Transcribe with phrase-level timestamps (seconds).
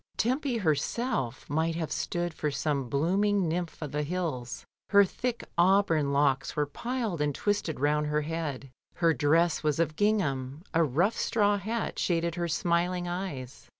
[0.17, 4.65] Tempy herself might have stood for some blooming nymph of the hills.
[4.89, 9.95] Her thick auburn locks were piled and twisted round her head; her dress was of
[9.95, 13.69] gingham, a rough straw hat shaded her smiling eyes.